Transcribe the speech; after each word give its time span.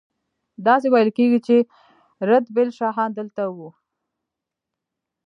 داسې 0.67 0.87
ویل 0.89 1.09
کیږي 1.17 1.39
چې 1.47 1.55
رتبیل 2.29 2.69
شاهان 2.79 3.09
دلته 3.19 3.43
وو 3.55 3.69